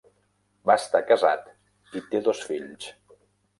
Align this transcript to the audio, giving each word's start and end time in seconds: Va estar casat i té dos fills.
Va 0.69 0.75
estar 0.83 1.01
casat 1.09 1.95
i 2.01 2.05
té 2.09 2.25
dos 2.31 2.43
fills. 2.51 2.91